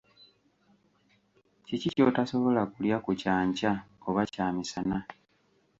Kiki 1.65 1.89
ky'otasobola 1.95 2.61
kulya 2.73 2.97
ku 3.05 3.11
kyankya 3.21 3.71
oba 4.07 4.21
kyamisana? 4.33 4.97